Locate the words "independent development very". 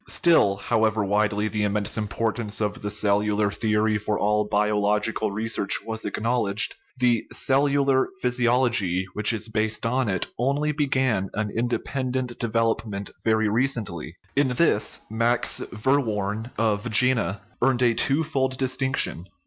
11.51-13.47